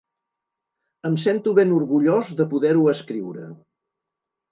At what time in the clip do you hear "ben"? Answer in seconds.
1.59-1.73